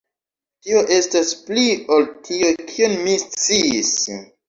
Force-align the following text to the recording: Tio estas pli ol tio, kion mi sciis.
Tio 0.63 0.81
estas 0.95 1.35
pli 1.51 1.67
ol 1.99 2.09
tio, 2.31 2.53
kion 2.73 3.01
mi 3.07 3.19
sciis. 3.29 3.97